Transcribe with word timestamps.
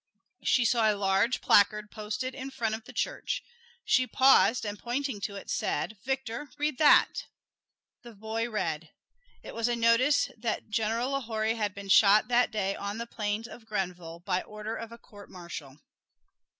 She 0.43 0.65
saw 0.65 0.89
a 0.91 0.95
large 0.97 1.41
placard 1.41 1.91
posted 1.91 2.33
in 2.33 2.49
front 2.49 2.73
of 2.73 2.85
the 2.85 2.91
church. 2.91 3.43
She 3.85 4.07
paused 4.07 4.65
and 4.65 4.79
pointing 4.79 5.21
to 5.21 5.35
it 5.35 5.47
said, 5.47 5.99
"Victor, 6.03 6.49
read 6.57 6.79
that!" 6.79 7.27
The 8.01 8.15
boy 8.15 8.49
read. 8.49 8.89
It 9.43 9.53
was 9.53 9.67
a 9.67 9.75
notice 9.75 10.31
that 10.35 10.69
General 10.71 11.11
Lahorie 11.11 11.53
had 11.55 11.75
been 11.75 11.89
shot 11.89 12.29
that 12.29 12.49
day 12.49 12.75
on 12.75 12.97
the 12.97 13.05
plains 13.05 13.47
of 13.47 13.67
Grenville 13.67 14.21
by 14.21 14.41
order 14.41 14.75
of 14.75 14.91
a 14.91 14.97
court 14.97 15.29
martial. 15.29 15.77